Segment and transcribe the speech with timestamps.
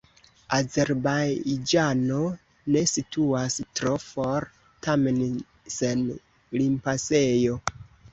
[0.57, 2.21] Azerbajĝano
[2.75, 4.47] ne situas tro for,
[4.87, 5.21] tamen
[5.75, 6.01] sen
[6.61, 7.59] limpasejo.